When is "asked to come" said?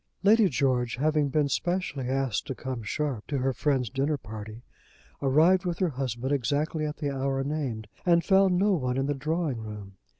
2.09-2.81